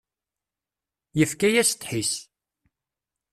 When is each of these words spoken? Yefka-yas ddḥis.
Yefka-yas 1.19 1.71
ddḥis. 1.73 2.13